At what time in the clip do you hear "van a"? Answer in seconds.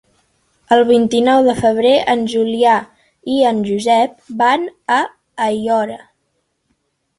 4.43-5.01